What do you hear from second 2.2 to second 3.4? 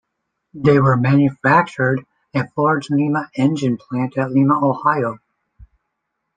at Ford's Lima